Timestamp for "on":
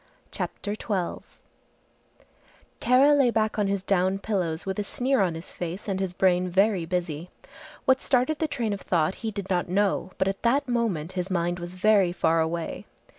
3.59-3.67, 5.21-5.35